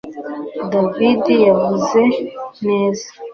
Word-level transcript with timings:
David 0.71 1.23
yavuze 1.47 2.01
neza 2.67 3.05